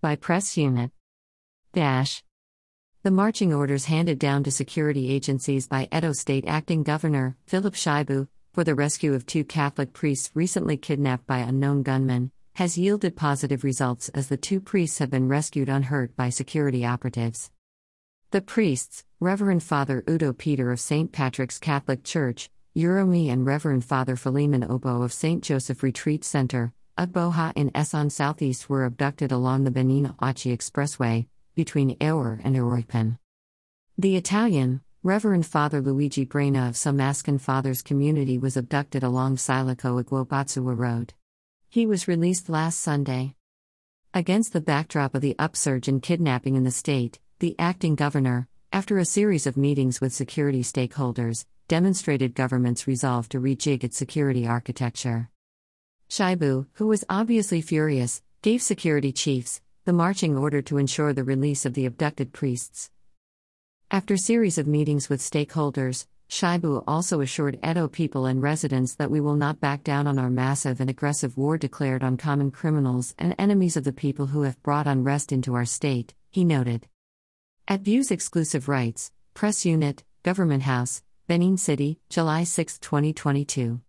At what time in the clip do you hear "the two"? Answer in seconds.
14.28-14.60